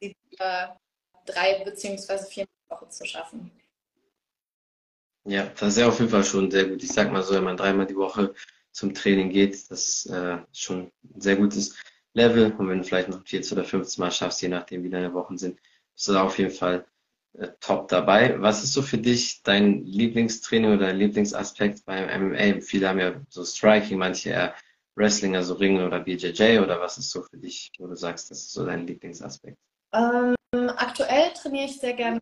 wie 0.00 0.16
äh, 0.38 0.68
drei 1.24 1.64
beziehungsweise 1.64 2.26
vier 2.26 2.46
Wochen 2.68 2.90
zu 2.90 3.04
schaffen. 3.04 3.50
Ja, 5.24 5.46
das 5.46 5.70
ist 5.70 5.78
ja 5.78 5.88
auf 5.88 5.98
jeden 5.98 6.10
Fall 6.10 6.24
schon 6.24 6.50
sehr 6.50 6.66
gut. 6.66 6.82
Ich 6.82 6.92
sag 6.92 7.10
mal 7.10 7.22
so, 7.22 7.34
wenn 7.34 7.44
man 7.44 7.56
dreimal 7.56 7.86
die 7.86 7.96
Woche 7.96 8.32
zum 8.70 8.94
Training 8.94 9.30
geht, 9.30 9.70
das 9.70 10.06
äh, 10.06 10.38
schon 10.52 10.92
ein 11.02 11.20
sehr 11.20 11.36
gutes 11.36 11.74
Level. 12.12 12.52
Und 12.52 12.68
wenn 12.68 12.78
du 12.78 12.84
vielleicht 12.84 13.08
noch 13.08 13.26
14 13.26 13.58
oder 13.58 13.66
15 13.66 14.00
Mal 14.00 14.12
schaffst, 14.12 14.40
je 14.40 14.48
nachdem 14.48 14.84
wie 14.84 14.90
deine 14.90 15.12
Wochen 15.14 15.36
sind, 15.36 15.58
bist 15.96 16.08
du 16.08 16.12
da 16.12 16.22
auf 16.22 16.38
jeden 16.38 16.52
Fall 16.52 16.86
äh, 17.38 17.48
top 17.60 17.88
dabei. 17.88 18.40
Was 18.40 18.62
ist 18.62 18.74
so 18.74 18.82
für 18.82 18.98
dich 18.98 19.42
dein 19.42 19.84
Lieblingstraining 19.84 20.74
oder 20.74 20.86
dein 20.86 20.98
Lieblingsaspekt 20.98 21.84
beim 21.86 22.30
MMA? 22.30 22.60
Viele 22.60 22.88
haben 22.88 23.00
ja 23.00 23.14
so 23.28 23.44
Striking, 23.44 23.98
manche 23.98 24.30
eher 24.30 24.54
Wrestling, 24.94 25.36
also 25.36 25.54
Ring 25.54 25.82
oder 25.82 26.00
BJJ 26.00 26.58
oder 26.58 26.80
was 26.80 26.98
ist 26.98 27.10
so 27.10 27.22
für 27.22 27.36
dich, 27.36 27.70
wo 27.78 27.86
du 27.86 27.94
sagst, 27.94 28.30
das 28.30 28.38
ist 28.38 28.52
so 28.52 28.64
dein 28.64 28.86
Lieblingsaspekt? 28.86 29.58
Ähm, 29.92 30.34
aktuell 30.52 31.32
trainiere 31.32 31.66
ich 31.66 31.80
sehr 31.80 31.94
gerne 31.94 32.20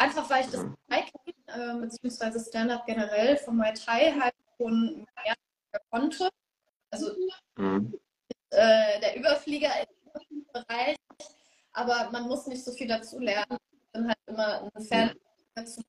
Einfach 0.00 0.30
weil 0.30 0.44
ich 0.44 0.50
das 0.50 0.60
Striking 0.60 1.34
äh, 1.46 1.80
beziehungsweise 1.80 2.38
Stand-up 2.40 2.86
generell 2.86 3.36
von 3.38 3.56
Muay 3.56 3.74
Thai 3.74 4.12
halt 4.20 4.34
schon 4.56 5.06
mehr 5.24 5.34
konnte. 5.90 6.28
Also 6.90 7.10
mhm. 7.56 7.98
äh, 8.50 9.00
der 9.00 9.16
Überflieger 9.16 9.70
im 10.30 10.46
Bereich, 10.52 10.96
aber 11.78 12.10
man 12.10 12.26
muss 12.26 12.46
nicht 12.46 12.64
so 12.64 12.72
viel 12.72 12.88
dazu 12.88 13.18
lernen. 13.20 13.56
Ich 13.72 13.92
bin 13.92 14.08
halt 14.08 14.18
immer 14.26 14.70
ein 14.74 14.82
Fan, 14.82 15.14
mhm. 15.56 15.84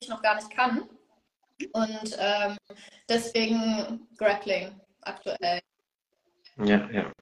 ich 0.00 0.08
noch 0.08 0.22
gar 0.22 0.36
nicht 0.36 0.50
kann. 0.50 0.82
Und 1.72 2.16
ähm, 2.18 2.56
deswegen 3.08 4.08
Grappling 4.16 4.78
aktuell. 5.02 5.60
Ja, 6.58 6.90
ja. 6.90 7.12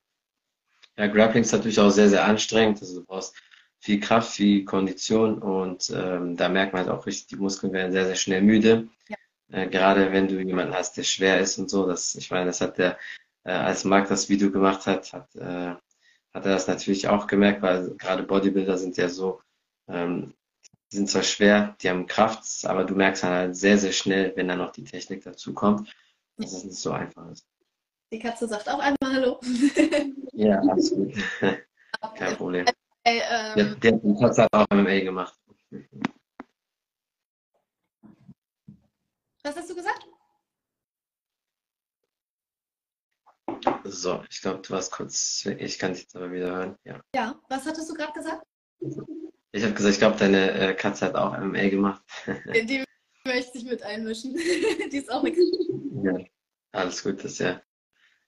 Ja, 0.96 1.06
Grappling 1.06 1.42
ist 1.42 1.52
natürlich 1.52 1.78
auch 1.78 1.90
sehr, 1.90 2.08
sehr 2.08 2.24
anstrengend. 2.24 2.80
Also 2.80 3.00
du 3.00 3.06
brauchst 3.06 3.36
viel 3.78 4.00
Kraft, 4.00 4.32
viel 4.32 4.64
Kondition 4.64 5.38
und 5.38 5.90
ähm, 5.90 6.36
da 6.36 6.48
merkt 6.48 6.72
man 6.72 6.82
halt 6.82 6.90
auch 6.90 7.06
richtig, 7.06 7.28
die 7.28 7.36
Muskeln 7.36 7.72
werden 7.72 7.92
sehr, 7.92 8.06
sehr 8.06 8.16
schnell 8.16 8.42
müde. 8.42 8.88
Ja. 9.08 9.16
Äh, 9.52 9.68
gerade 9.68 10.12
wenn 10.12 10.26
du 10.26 10.40
jemanden 10.40 10.74
hast, 10.74 10.96
der 10.96 11.04
schwer 11.04 11.40
ist 11.40 11.58
und 11.58 11.70
so. 11.70 11.86
Das, 11.86 12.16
ich 12.16 12.30
meine, 12.32 12.46
das 12.46 12.60
hat 12.60 12.78
der, 12.78 12.98
äh, 13.44 13.52
als 13.52 13.84
Marc 13.84 14.08
das 14.08 14.28
Video 14.28 14.50
gemacht 14.50 14.86
hat, 14.86 15.12
hat, 15.12 15.34
äh, 15.36 15.76
hat 16.34 16.44
er 16.44 16.52
das 16.52 16.66
natürlich 16.66 17.08
auch 17.08 17.26
gemerkt, 17.26 17.62
weil 17.62 17.94
gerade 17.96 18.22
Bodybuilder 18.22 18.78
sind 18.78 18.96
ja 18.96 19.08
so, 19.08 19.40
ähm, 19.88 20.34
die 20.90 20.96
sind 20.96 21.10
zwar 21.10 21.22
schwer, 21.22 21.76
die 21.80 21.90
haben 21.90 22.06
Kraft, 22.06 22.64
aber 22.64 22.84
du 22.84 22.94
merkst 22.94 23.22
halt 23.22 23.56
sehr, 23.56 23.78
sehr 23.78 23.92
schnell, 23.92 24.32
wenn 24.36 24.48
dann 24.48 24.58
noch 24.58 24.72
die 24.72 24.84
Technik 24.84 25.24
dazu 25.24 25.52
kommt, 25.52 25.94
dass 26.36 26.52
es 26.52 26.64
nicht 26.64 26.78
so 26.78 26.92
einfach 26.92 27.30
ist. 27.30 27.46
Die 28.10 28.18
Katze 28.18 28.48
sagt 28.48 28.68
auch 28.68 28.78
einmal 28.78 29.14
Hallo. 29.14 29.40
ja, 30.32 30.60
absolut. 30.60 31.14
Kein 32.16 32.36
Problem. 32.36 32.66
Hey, 33.04 33.22
ähm, 33.30 33.54
der, 33.56 33.74
der, 33.76 33.92
die 33.92 34.20
Katze 34.20 34.42
hat 34.44 34.52
auch 34.52 34.66
MMA 34.70 35.00
gemacht. 35.00 35.34
Was 39.42 39.56
hast 39.56 39.70
du 39.70 39.74
gesagt? 39.74 40.07
So, 43.84 44.22
ich 44.30 44.40
glaube, 44.40 44.60
du 44.60 44.70
warst 44.70 44.92
kurz 44.92 45.42
weg. 45.44 45.60
Ich 45.60 45.78
kann 45.78 45.92
dich 45.92 46.02
jetzt 46.02 46.16
aber 46.16 46.32
wieder 46.32 46.50
hören. 46.50 46.76
Ja, 46.84 47.00
ja 47.14 47.40
was 47.48 47.66
hattest 47.66 47.90
du 47.90 47.94
gerade 47.94 48.12
gesagt? 48.12 48.42
Ich 49.52 49.62
habe 49.62 49.74
gesagt, 49.74 49.94
ich 49.94 49.98
glaube, 49.98 50.18
deine 50.18 50.52
äh, 50.52 50.74
Katze 50.74 51.06
hat 51.06 51.14
auch 51.14 51.36
MMA 51.38 51.68
gemacht. 51.68 52.02
Die 52.54 52.84
möchte 53.24 53.58
ich 53.58 53.64
mit 53.64 53.82
einmischen. 53.82 54.34
Die 54.92 54.96
ist 54.96 55.10
auch 55.10 55.24
eine 55.24 55.32
Katze. 55.32 55.50
Ja, 56.02 56.18
alles 56.72 57.02
gut, 57.02 57.24
das 57.24 57.32
ist 57.32 57.38
ja 57.40 57.60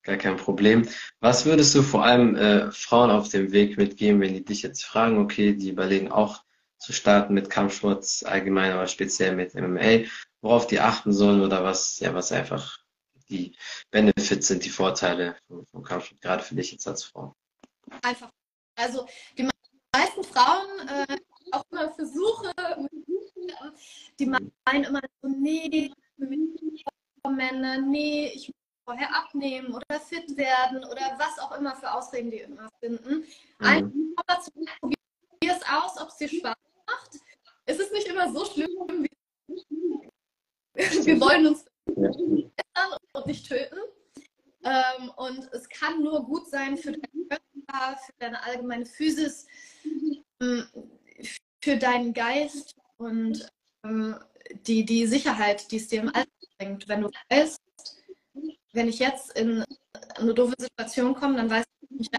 gar 0.03 0.17
kein 0.17 0.37
Problem. 0.37 0.89
Was 1.21 1.45
würdest 1.47 1.75
du 1.75 1.83
vor 1.83 2.05
allem 2.05 2.37
äh, 2.37 2.73
Frauen 2.73 3.11
auf 3.11 3.29
dem 3.29 3.53
Weg 3.53 3.77
mitgeben, 3.77 4.21
wenn 4.21 4.35
die 4.35 4.45
dich 4.45 4.63
jetzt 4.63 4.85
fragen, 4.85 5.19
okay, 5.19 5.55
die 5.55 5.71
überlegen 5.71 6.11
auch 6.11 6.43
zu 6.79 6.93
starten 6.93 7.35
mit 7.35 7.51
Kampfsport 7.51 8.23
allgemein, 8.25 8.73
aber 8.73 8.87
speziell 8.87 9.37
mit 9.37 9.55
MMA, 9.55 10.09
worauf 10.41 10.67
die 10.67 10.81
achten 10.81 11.13
sollen 11.13 11.43
oder 11.43 11.63
was, 11.63 12.01
ja, 12.01 12.15
was 12.15 12.33
einfach 12.33 12.80
die 13.31 13.57
Benefits 13.91 14.49
sind, 14.49 14.65
die 14.65 14.71
Vorteile 14.71 15.37
vom, 15.47 15.65
vom 15.67 15.83
Kampfsport, 15.83 16.21
gerade 16.21 16.43
für 16.43 16.55
dich 16.55 16.73
jetzt 16.73 16.87
als 16.87 17.05
Frau? 17.05 17.35
Einfach. 18.03 18.31
Also 18.77 19.07
die 19.39 19.49
meisten 19.95 20.25
Frauen, 20.25 20.89
äh, 20.89 21.17
auch 21.53 21.65
immer 21.71 21.91
versuche, 21.93 22.53
die 24.19 24.27
meinen 24.27 24.85
immer 24.85 25.01
so, 25.23 25.29
nee, 25.29 25.93
Männer, 27.29 27.79
nee, 27.81 28.29
ich 28.35 28.49
muss 28.49 28.57
vorher 28.85 29.15
abnehmen 29.15 29.75
oder 29.75 30.01
fit 30.01 30.37
werden 30.37 30.85
oder 30.85 31.17
was 31.19 31.39
auch 31.39 31.57
immer 31.57 31.77
für 31.77 31.93
Ausreden 31.93 32.31
die 32.31 32.39
immer 32.39 32.69
finden. 32.81 33.27
Mhm. 33.59 33.67
Einfach 33.67 34.25
dazu, 34.27 34.51
probier 34.81 34.97
es 35.43 35.63
aus, 35.63 36.01
ob 36.01 36.09
es 36.09 36.17
dir 36.17 36.29
Spaß 36.29 36.57
macht. 36.87 37.21
Es 37.67 37.79
ist 37.79 37.93
nicht 37.93 38.09
immer 38.09 38.33
so 38.33 38.45
schlimm, 38.45 38.69
wie 38.99 39.11
wir 40.75 41.21
wollen 41.21 41.47
uns 41.47 41.65
verbessern 41.95 42.99
und 43.13 43.27
nicht 43.27 43.49
töten. 43.49 43.79
Ähm, 44.63 45.11
und 45.17 45.49
es 45.53 45.69
kann 45.69 46.03
nur 46.03 46.25
gut 46.25 46.49
sein 46.51 46.77
für 46.77 46.93
deinen 46.93 47.29
Körper, 47.29 47.97
für 48.05 48.13
deine 48.19 48.43
allgemeine 48.43 48.87
Physis, 48.87 49.47
ähm, 50.41 50.67
für 51.63 51.77
deinen 51.77 52.13
Geist 52.13 52.75
und 52.99 53.49
ähm, 53.85 54.17
die, 54.67 54.85
die 54.85 55.07
Sicherheit, 55.07 55.71
die 55.71 55.77
es 55.77 55.89
dir 55.89 56.01
im 56.01 56.09
Alltag 56.09 56.29
bringt. 56.59 56.89
Wenn 56.89 57.03
du 57.03 57.11
weißt, 57.31 57.61
wenn 58.73 58.89
ich 58.89 58.99
jetzt 58.99 59.39
in 59.39 59.65
eine 60.17 60.35
doofe 60.35 60.55
Situation 60.59 61.15
komme, 61.15 61.37
dann 61.37 61.51
weiß 61.51 61.65
ich 61.83 61.91
nicht. 61.91 62.17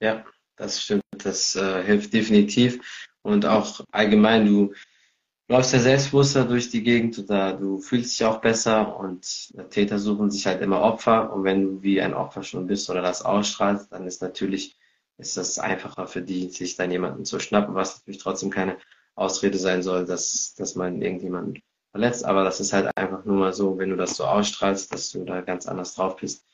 Ja, 0.00 0.24
das 0.56 0.80
stimmt. 0.82 1.02
Das 1.10 1.56
äh, 1.56 1.82
hilft 1.82 2.12
definitiv. 2.12 3.10
Und 3.22 3.44
auch 3.44 3.84
allgemein, 3.90 4.46
du 4.46 4.74
läufst 5.48 5.72
ja 5.72 5.80
selbstbewusster 5.80 6.44
durch 6.44 6.70
die 6.70 6.82
Gegend 6.82 7.18
oder 7.18 7.54
du 7.54 7.78
fühlst 7.78 8.18
dich 8.18 8.26
auch 8.26 8.40
besser 8.40 8.96
und 8.98 9.52
Täter 9.70 9.98
suchen 9.98 10.30
sich 10.30 10.46
halt 10.46 10.60
immer 10.60 10.82
Opfer. 10.82 11.32
Und 11.32 11.44
wenn 11.44 11.62
du 11.62 11.82
wie 11.82 12.00
ein 12.00 12.14
Opfer 12.14 12.42
schon 12.42 12.66
bist 12.66 12.90
oder 12.90 13.02
das 13.02 13.24
ausstrahlst, 13.24 13.90
dann 13.90 14.06
ist 14.06 14.22
natürlich 14.22 14.76
ist 15.16 15.36
das 15.36 15.58
einfacher 15.58 16.06
für 16.06 16.22
die, 16.22 16.48
sich 16.50 16.76
dann 16.76 16.92
jemanden 16.92 17.24
zu 17.24 17.40
schnappen, 17.40 17.74
was 17.74 17.98
natürlich 17.98 18.22
trotzdem 18.22 18.50
keine 18.50 18.76
Ausrede 19.16 19.58
sein 19.58 19.82
soll, 19.82 20.04
dass, 20.06 20.54
dass 20.54 20.76
man 20.76 21.02
irgendjemanden 21.02 21.60
verletzt. 21.90 22.24
Aber 22.24 22.44
das 22.44 22.60
ist 22.60 22.72
halt 22.72 22.96
einfach 22.96 23.24
nur 23.24 23.36
mal 23.36 23.52
so, 23.52 23.78
wenn 23.78 23.90
du 23.90 23.96
das 23.96 24.16
so 24.16 24.24
ausstrahlst, 24.24 24.92
dass 24.92 25.10
du 25.10 25.24
da 25.24 25.40
ganz 25.40 25.66
anders 25.66 25.94
drauf 25.94 26.16
bist, 26.16 26.46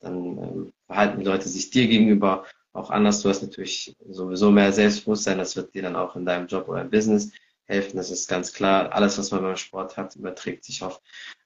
dann 0.00 0.16
ähm, 0.16 0.72
verhalten 0.86 1.20
die 1.20 1.24
Leute 1.24 1.48
sich 1.48 1.70
dir 1.70 1.86
gegenüber 1.86 2.44
auch 2.74 2.90
anders. 2.90 3.22
Du 3.22 3.30
hast 3.30 3.42
natürlich 3.42 3.96
sowieso 4.10 4.50
mehr 4.50 4.72
Selbstbewusstsein, 4.72 5.38
das 5.38 5.56
wird 5.56 5.74
dir 5.74 5.82
dann 5.82 5.96
auch 5.96 6.14
in 6.14 6.26
deinem 6.26 6.46
Job 6.46 6.68
oder 6.68 6.82
im 6.82 6.90
Business 6.90 7.32
helfen. 7.70 7.96
Das 7.96 8.10
ist 8.10 8.28
ganz 8.28 8.52
klar. 8.52 8.92
Alles, 8.92 9.16
was 9.16 9.30
man 9.30 9.42
beim 9.42 9.56
Sport 9.56 9.96
hat, 9.96 10.16
überträgt 10.16 10.64
sich 10.64 10.82
auf 10.82 11.00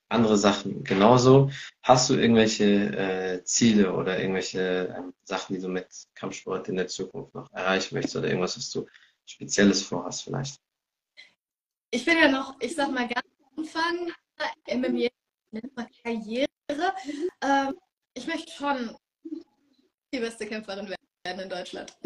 andere 0.08 0.36
Sachen 0.36 0.82
genauso. 0.84 1.50
Hast 1.82 2.10
du 2.10 2.14
irgendwelche 2.14 2.64
äh, 2.64 3.44
Ziele 3.44 3.92
oder 3.94 4.18
irgendwelche 4.18 4.88
äh, 4.88 5.02
Sachen, 5.24 5.54
die 5.54 5.60
du 5.60 5.68
mit 5.68 5.86
Kampfsport 6.14 6.68
in 6.68 6.76
der 6.76 6.88
Zukunft 6.88 7.34
noch 7.34 7.50
erreichen 7.52 7.94
möchtest 7.94 8.16
oder 8.16 8.28
irgendwas, 8.28 8.56
was 8.56 8.70
du 8.70 8.86
Spezielles 9.26 9.82
vorhast 9.82 10.24
vielleicht? 10.24 10.60
Ich 11.90 12.04
bin 12.04 12.18
ja 12.18 12.28
noch, 12.28 12.56
ich 12.60 12.74
sag 12.74 12.90
mal, 12.90 13.08
ganz 13.08 13.26
am 13.38 13.64
Anfang 13.64 14.12
MMA 14.68 15.08
nennt 15.52 15.76
man 15.76 15.86
Karriere. 16.02 16.48
Ähm, 17.40 17.74
ich 18.14 18.26
möchte 18.26 18.50
schon 18.52 18.96
die 20.12 20.18
beste 20.18 20.46
Kämpferin 20.46 20.94
werden 21.24 21.40
in 21.40 21.48
Deutschland. 21.48 21.96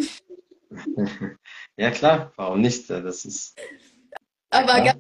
Ja 1.77 1.93
klar, 1.93 2.33
warum 2.37 2.61
nicht? 2.61 2.91
Das 2.91 3.25
ist. 3.25 3.57
Aber 4.51 4.85
ja, 4.85 4.95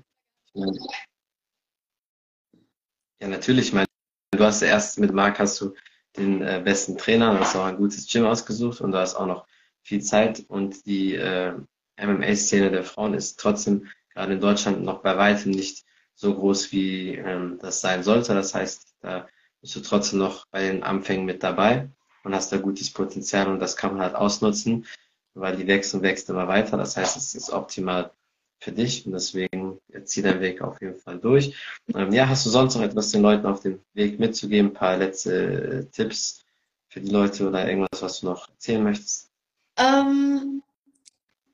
ja, 3.21 3.29
natürlich. 3.29 3.69
Ich 3.69 3.73
meine, 3.73 3.87
du 4.31 4.45
hast 4.45 4.63
erst 4.63 4.99
mit 4.99 5.13
Marc 5.13 5.39
hast 5.39 5.61
du 5.61 5.75
den 6.17 6.43
äh, 6.43 6.61
besten 6.65 6.99
Trainer, 6.99 7.39
hast 7.39 7.57
auch 7.57 7.65
ein 7.65 7.77
gutes 7.77 8.11
Gym 8.11 8.27
ausgesucht 8.27 8.81
und 8.81 8.93
du 8.93 8.99
hast 8.99 9.15
auch 9.15 9.27
noch 9.27 9.47
viel 9.83 10.03
Zeit 10.03 10.45
und 10.49 10.87
die 10.87 11.15
äh, 11.15 11.55
MMA-Szene 12.01 12.71
der 12.71 12.85
Frauen 12.85 13.15
ist 13.15 13.41
trotzdem 13.41 13.89
gerade 14.15 14.35
in 14.35 14.41
Deutschland 14.41 14.83
noch 14.83 15.03
bei 15.03 15.17
weitem 15.17 15.53
nicht 15.53 15.85
so 16.15 16.35
groß, 16.35 16.73
wie 16.73 17.15
ähm, 17.15 17.59
das 17.61 17.81
sein 17.81 18.03
sollte. 18.03 18.35
Das 18.35 18.55
heißt, 18.55 18.97
da 19.01 19.29
bist 19.61 19.77
du 19.77 19.81
trotzdem 19.81 20.19
noch 20.19 20.47
bei 20.51 20.63
den 20.63 20.83
Anfängen 20.83 21.27
mit 21.27 21.43
dabei 21.43 21.89
und 22.25 22.35
hast 22.35 22.53
da 22.53 22.59
gutes 22.59 22.93
Potenzial 22.93 23.49
und 23.49 23.61
das 23.61 23.77
kann 23.77 23.93
man 23.93 24.03
halt 24.03 24.15
ausnutzen, 24.15 24.87
weil 25.35 25.57
die 25.57 25.67
wächst 25.67 25.95
und 25.95 26.03
wächst 26.03 26.29
immer 26.29 26.49
weiter. 26.49 26.77
Das 26.77 26.97
heißt, 26.97 27.17
es 27.17 27.35
ist 27.35 27.51
optimal 27.51 28.13
für 28.59 28.73
dich 28.73 29.07
und 29.07 29.13
deswegen 29.13 29.81
zieh 30.05 30.23
deinen 30.23 30.41
Weg 30.41 30.63
auf 30.63 30.81
jeden 30.81 30.97
Fall 30.97 31.19
durch. 31.19 31.55
Ähm, 31.95 32.13
ja, 32.13 32.29
hast 32.29 32.45
du 32.47 32.51
sonst 32.51 32.75
noch 32.75 32.83
etwas 32.83 33.13
den 33.13 33.23
Leuten 33.23 33.47
auf 33.47 33.61
dem 33.61 33.81
Weg 33.95 34.19
mitzugeben? 34.19 34.71
Ein 34.71 34.75
paar 34.75 34.97
letzte 34.97 35.33
äh, 35.33 35.85
Tipps 35.87 36.45
für 36.89 37.01
die 37.01 37.11
Leute 37.11 37.49
oder 37.49 37.69
irgendwas, 37.69 38.03
was 38.03 38.21
du 38.21 38.27
noch 38.27 38.49
erzählen 38.49 38.83
möchtest? 38.83 39.31
Ähm, 39.77 40.63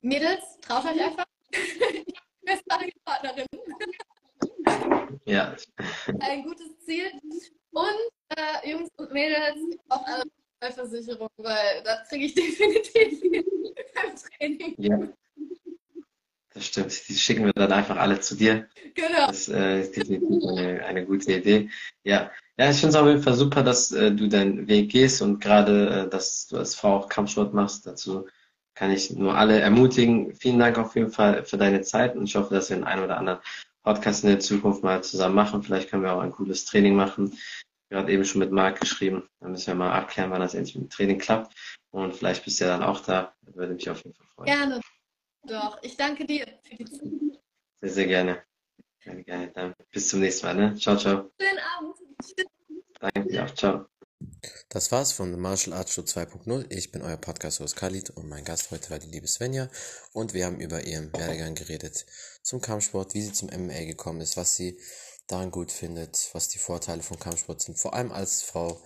Mädels, 0.00 0.58
traut 0.60 0.84
euch 0.84 1.02
einfach. 1.02 1.26
Beste 2.42 2.64
Partnerin. 3.04 3.46
Ja. 5.24 5.56
Ein 6.20 6.42
gutes 6.42 6.78
Ziel. 6.84 7.10
Und 7.72 8.36
äh, 8.36 8.70
Jungs 8.70 8.90
und 8.96 9.12
Mädels, 9.12 9.58
auch 9.88 10.04
alle 10.06 10.24
Versicherung, 10.72 11.28
weil 11.36 11.82
das 11.84 12.08
kriege 12.08 12.26
ich 12.26 12.34
definitiv 12.34 13.20
beim 13.94 14.14
Training. 14.16 14.74
Ja. 14.78 14.98
Das 16.54 16.66
stimmt. 16.66 17.08
Die 17.08 17.14
schicken 17.14 17.44
wir 17.44 17.52
dann 17.52 17.72
einfach 17.72 17.96
alle 17.96 18.20
zu 18.20 18.36
dir. 18.36 18.68
Genau. 18.94 19.26
Das 19.26 19.48
äh, 19.48 19.80
ist 19.80 19.96
definitiv 19.96 20.44
eine, 20.48 20.84
eine 20.84 21.04
gute 21.04 21.32
Idee. 21.32 21.68
Ja. 22.04 22.30
Ja, 22.56 22.70
ich 22.70 22.76
finde 22.76 22.90
es 22.90 22.94
auf 22.94 23.08
jeden 23.08 23.22
Fall 23.22 23.34
super, 23.34 23.64
dass 23.64 23.90
äh, 23.90 24.12
du 24.12 24.28
deinen 24.28 24.68
Weg 24.68 24.92
gehst 24.92 25.20
und 25.20 25.40
gerade, 25.40 26.04
äh, 26.06 26.08
dass 26.08 26.46
du 26.46 26.56
als 26.56 26.76
Frau 26.76 26.96
auch 26.96 27.08
Kampfsport 27.08 27.52
machst. 27.52 27.84
Dazu 27.88 28.28
kann 28.74 28.92
ich 28.92 29.10
nur 29.10 29.36
alle 29.36 29.58
ermutigen. 29.58 30.32
Vielen 30.36 30.60
Dank 30.60 30.78
auf 30.78 30.94
jeden 30.94 31.10
Fall 31.10 31.44
für 31.44 31.58
deine 31.58 31.82
Zeit 31.82 32.14
und 32.14 32.24
ich 32.24 32.36
hoffe, 32.36 32.54
dass 32.54 32.70
wir 32.70 32.76
den 32.76 32.84
einen 32.84 33.02
oder 33.02 33.18
anderen 33.18 33.40
Podcast 33.82 34.22
in 34.22 34.30
der 34.30 34.38
Zukunft 34.38 34.84
mal 34.84 35.02
zusammen 35.02 35.34
machen. 35.34 35.64
Vielleicht 35.64 35.90
können 35.90 36.04
wir 36.04 36.12
auch 36.12 36.20
ein 36.20 36.30
cooles 36.30 36.64
Training 36.64 36.94
machen. 36.94 37.36
Gerade 37.90 38.12
eben 38.12 38.24
schon 38.24 38.38
mit 38.38 38.52
Marc 38.52 38.80
geschrieben. 38.80 39.28
Dann 39.40 39.50
müssen 39.50 39.66
wir 39.66 39.74
mal 39.74 39.92
abklären, 39.92 40.30
wann 40.30 40.40
das 40.40 40.54
endlich 40.54 40.76
mit 40.76 40.84
dem 40.84 40.90
Training 40.90 41.18
klappt. 41.18 41.52
Und 41.90 42.14
vielleicht 42.14 42.44
bist 42.44 42.60
du 42.60 42.64
ja 42.64 42.70
dann 42.70 42.82
auch 42.82 43.00
da. 43.00 43.34
Würde 43.42 43.74
mich 43.74 43.90
auf 43.90 44.02
jeden 44.04 44.14
Fall 44.14 44.26
freuen. 44.34 44.46
Gerne. 44.46 44.80
Doch, 45.46 45.78
ich 45.82 45.96
danke 45.96 46.24
dir 46.24 46.46
für 46.62 46.76
die 46.76 46.84
Zeit. 46.84 47.40
Sehr, 47.80 47.90
sehr 47.90 48.06
gerne. 48.06 48.42
Gerne, 49.00 49.24
gerne. 49.24 49.52
Dann 49.52 49.74
bis 49.90 50.08
zum 50.08 50.20
nächsten 50.20 50.46
Mal. 50.46 50.54
Ne? 50.54 50.74
Ciao, 50.76 50.96
ciao. 50.96 51.30
Schönen 51.38 51.60
Abend. 51.76 51.96
Danke 53.00 53.28
dir 53.28 53.44
auch. 53.44 53.54
Ciao. 53.54 53.86
Das 54.70 54.90
war's 54.90 55.12
von 55.12 55.30
The 55.30 55.38
Martial 55.38 55.76
Arts 55.76 55.92
Show 55.92 56.00
2.0. 56.00 56.66
Ich 56.70 56.90
bin 56.90 57.02
euer 57.02 57.18
Podcast-Host 57.18 57.76
Khalid 57.76 58.10
und 58.10 58.28
mein 58.28 58.44
Gast 58.44 58.70
heute 58.70 58.88
war 58.90 58.98
die 58.98 59.10
liebe 59.10 59.26
Svenja. 59.26 59.68
Und 60.12 60.32
wir 60.32 60.46
haben 60.46 60.60
über 60.60 60.86
ihren 60.86 61.12
Werdegang 61.12 61.54
geredet 61.54 62.06
zum 62.42 62.62
Kampfsport, 62.62 63.14
wie 63.14 63.20
sie 63.20 63.32
zum 63.32 63.48
MMA 63.48 63.84
gekommen 63.84 64.22
ist, 64.22 64.38
was 64.38 64.56
sie 64.56 64.80
daran 65.26 65.50
gut 65.50 65.70
findet, 65.70 66.30
was 66.32 66.48
die 66.48 66.58
Vorteile 66.58 67.02
von 67.02 67.18
Kampfsport 67.18 67.60
sind, 67.60 67.78
vor 67.78 67.94
allem 67.94 68.12
als 68.12 68.42
Frau, 68.42 68.82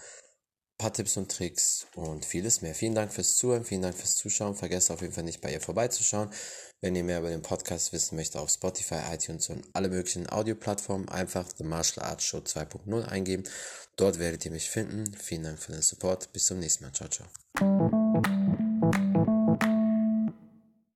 paar 0.79 0.93
Tipps 0.93 1.17
und 1.17 1.31
Tricks 1.31 1.87
und 1.97 2.25
vieles 2.25 2.63
mehr. 2.63 2.75
Vielen 2.75 2.95
Dank 2.95 3.13
fürs 3.13 3.37
Zuhören, 3.37 3.65
vielen 3.65 3.83
Dank 3.83 3.97
fürs 3.97 4.17
Zuschauen. 4.17 4.55
Vergesst 4.55 4.91
auf 4.91 5.03
jeden 5.03 5.13
Fall 5.13 5.25
nicht 5.25 5.41
bei 5.41 5.53
ihr 5.53 5.61
vorbeizuschauen. 5.61 6.31
Wenn 6.81 6.95
ihr 6.95 7.03
mehr 7.03 7.19
über 7.19 7.31
den 7.31 7.43
Podcast 7.43 7.93
wissen 7.93 8.15
möchtet, 8.15 8.41
auf 8.41 8.51
Spotify, 8.51 9.01
iTunes 9.13 9.49
und 9.49 9.67
alle 9.73 9.89
möglichen 9.89 10.31
Audioplattformen 10.31 11.09
einfach 11.09 11.47
The 11.57 11.65
Martial 11.65 12.07
Arts 12.07 12.25
Show 12.25 12.39
2.0 12.39 13.05
eingeben. 13.05 13.43
Dort 13.97 14.21
werdet 14.21 14.45
ihr 14.45 14.53
mich 14.53 14.71
finden. 14.71 15.13
Vielen 15.15 15.43
Dank 15.43 15.59
für 15.59 15.73
den 15.73 15.83
Support. 15.83 16.33
Bis 16.33 16.47
zum 16.47 16.61
nächsten 16.61 16.85
Mal. 16.85 16.93
Ciao, 16.93 17.09
ciao. 17.09 18.38